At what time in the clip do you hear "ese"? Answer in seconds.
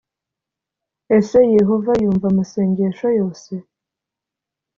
1.17-1.39